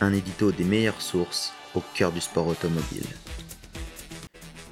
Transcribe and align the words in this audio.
Un 0.00 0.12
édito 0.12 0.50
des 0.50 0.64
meilleures 0.64 1.00
sources 1.00 1.52
au 1.74 1.82
cœur 1.94 2.10
du 2.10 2.20
sport 2.20 2.48
automobile. 2.48 3.06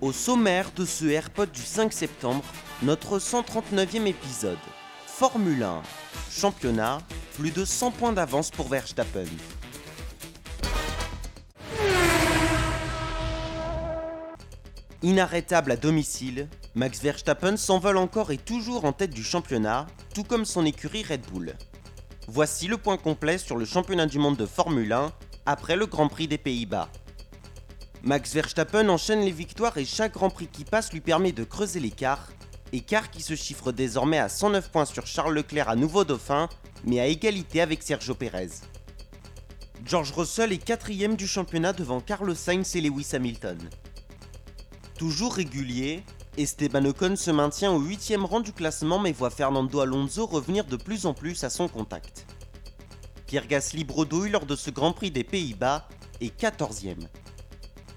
Au 0.00 0.12
sommaire 0.12 0.70
de 0.76 0.84
ce 0.84 1.06
AirPod 1.06 1.50
du 1.50 1.62
5 1.62 1.92
septembre, 1.92 2.44
notre 2.82 3.18
139e 3.18 4.06
épisode. 4.06 4.58
Formule 5.06 5.64
1. 5.64 5.82
Championnat, 6.30 6.98
plus 7.36 7.50
de 7.50 7.64
100 7.64 7.90
points 7.90 8.12
d'avance 8.12 8.50
pour 8.50 8.68
Verstappen. 8.68 9.26
Inarrêtable 15.02 15.72
à 15.72 15.76
domicile, 15.76 16.48
Max 16.76 17.00
Verstappen 17.02 17.56
s'envole 17.56 17.96
encore 17.96 18.30
et 18.30 18.38
toujours 18.38 18.84
en 18.84 18.92
tête 18.92 19.12
du 19.12 19.24
championnat, 19.24 19.86
tout 20.14 20.24
comme 20.24 20.44
son 20.44 20.64
écurie 20.64 21.02
Red 21.02 21.22
Bull. 21.32 21.56
Voici 22.30 22.66
le 22.68 22.76
point 22.76 22.98
complet 22.98 23.38
sur 23.38 23.56
le 23.56 23.64
championnat 23.64 24.04
du 24.04 24.18
monde 24.18 24.36
de 24.36 24.44
Formule 24.44 24.92
1 24.92 25.12
après 25.46 25.76
le 25.76 25.86
Grand 25.86 26.08
Prix 26.08 26.28
des 26.28 26.36
Pays-Bas. 26.36 26.90
Max 28.02 28.34
Verstappen 28.34 28.90
enchaîne 28.90 29.22
les 29.22 29.30
victoires 29.30 29.78
et 29.78 29.86
chaque 29.86 30.12
Grand 30.12 30.28
Prix 30.28 30.48
qui 30.48 30.64
passe 30.64 30.92
lui 30.92 31.00
permet 31.00 31.32
de 31.32 31.42
creuser 31.42 31.80
l'écart, 31.80 32.28
écart 32.70 33.10
qui 33.10 33.22
se 33.22 33.34
chiffre 33.34 33.72
désormais 33.72 34.18
à 34.18 34.28
109 34.28 34.70
points 34.70 34.84
sur 34.84 35.06
Charles 35.06 35.32
Leclerc 35.32 35.70
à 35.70 35.74
nouveau 35.74 36.04
dauphin, 36.04 36.50
mais 36.84 37.00
à 37.00 37.06
égalité 37.06 37.62
avec 37.62 37.82
Sergio 37.82 38.14
Perez. 38.14 38.50
George 39.86 40.12
Russell 40.12 40.52
est 40.52 40.62
quatrième 40.62 41.16
du 41.16 41.26
championnat 41.26 41.72
devant 41.72 42.00
Carlos 42.02 42.34
Sainz 42.34 42.76
et 42.76 42.82
Lewis 42.82 43.08
Hamilton. 43.14 43.58
Toujours 44.98 45.32
régulier, 45.32 46.04
Esteban 46.38 46.84
Ocon 46.84 47.16
se 47.16 47.32
maintient 47.32 47.72
au 47.72 47.80
8 47.80 48.14
rang 48.22 48.38
du 48.38 48.52
classement 48.52 49.00
mais 49.00 49.10
voit 49.10 49.28
Fernando 49.28 49.80
Alonso 49.80 50.24
revenir 50.24 50.64
de 50.64 50.76
plus 50.76 51.04
en 51.04 51.12
plus 51.12 51.42
à 51.42 51.50
son 51.50 51.66
contact. 51.66 52.26
Pierre 53.26 53.48
Gasly 53.48 53.82
bredouille 53.82 54.30
lors 54.30 54.46
de 54.46 54.54
ce 54.54 54.70
Grand 54.70 54.92
Prix 54.92 55.10
des 55.10 55.24
Pays-Bas 55.24 55.88
et 56.20 56.28
14e. 56.28 57.08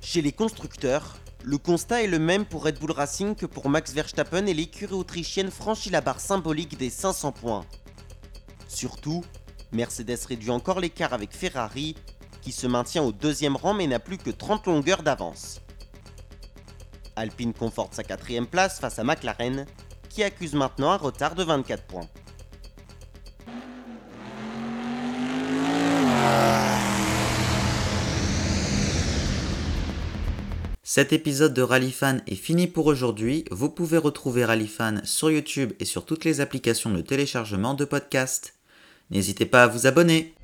Chez 0.00 0.22
les 0.22 0.32
constructeurs, 0.32 1.18
le 1.44 1.58
constat 1.58 2.02
est 2.02 2.06
le 2.06 2.18
même 2.18 2.46
pour 2.46 2.64
Red 2.64 2.78
Bull 2.78 2.92
Racing 2.92 3.34
que 3.34 3.44
pour 3.44 3.68
Max 3.68 3.92
Verstappen 3.92 4.46
et 4.46 4.54
l'écurie 4.54 4.94
autrichienne 4.94 5.50
franchit 5.50 5.90
la 5.90 6.00
barre 6.00 6.20
symbolique 6.20 6.78
des 6.78 6.88
500 6.88 7.32
points. 7.32 7.66
Surtout, 8.68 9.22
Mercedes 9.70 10.24
réduit 10.26 10.50
encore 10.50 10.80
l'écart 10.80 11.12
avec 11.12 11.34
Ferrari, 11.34 11.94
qui 12.40 12.52
se 12.52 12.66
maintient 12.66 13.02
au 13.02 13.12
deuxième 13.12 13.56
rang 13.56 13.74
mais 13.74 13.86
n'a 13.86 13.98
plus 13.98 14.16
que 14.16 14.30
30 14.30 14.66
longueurs 14.66 15.02
d'avance. 15.02 15.60
Alpine 17.20 17.52
conforte 17.52 17.94
sa 17.94 18.02
quatrième 18.02 18.46
place 18.46 18.80
face 18.80 18.98
à 18.98 19.04
McLaren, 19.04 19.66
qui 20.08 20.22
accuse 20.22 20.54
maintenant 20.54 20.90
un 20.90 20.96
retard 20.96 21.34
de 21.34 21.44
24 21.44 21.84
points. 21.84 22.08
Cet 30.82 31.12
épisode 31.12 31.54
de 31.54 31.62
Rallyfan 31.62 32.16
est 32.26 32.34
fini 32.34 32.66
pour 32.66 32.86
aujourd'hui. 32.86 33.44
Vous 33.52 33.70
pouvez 33.70 33.96
retrouver 33.96 34.44
Rallyfan 34.44 34.96
sur 35.04 35.30
YouTube 35.30 35.72
et 35.78 35.84
sur 35.84 36.04
toutes 36.04 36.24
les 36.24 36.40
applications 36.40 36.90
de 36.90 37.00
téléchargement 37.00 37.74
de 37.74 37.84
podcasts. 37.84 38.54
N'hésitez 39.10 39.46
pas 39.46 39.62
à 39.62 39.66
vous 39.68 39.86
abonner. 39.86 40.34